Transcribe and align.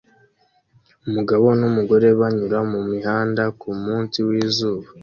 Umugabo 1.07 1.45
numugore 1.59 2.07
banyura 2.19 2.57
mumihanda 2.71 3.43
kumunsi 3.59 4.17
wizuba 4.27 4.87